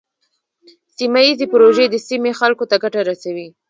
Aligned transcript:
سیمه 0.97 1.21
ایزې 1.27 1.45
پروژې 1.53 1.85
د 1.89 1.95
سیمې 2.07 2.31
خلکو 2.39 2.63
ته 2.69 2.75
ګټه 2.83 3.01
رسوي. 3.09 3.47